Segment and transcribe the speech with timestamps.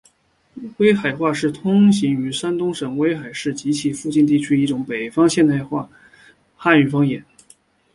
[0.77, 5.63] 威海话是通行于山东省威海市及其附近地区的一种北方现代
[6.57, 7.23] 汉语方言。